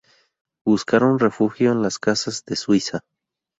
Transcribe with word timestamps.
Buscaron 0.65 1.19
refugio 1.19 1.71
en 1.71 1.83
las 1.83 1.99
casas 1.99 2.43
de 2.45 2.55
Suiza. 2.55 3.01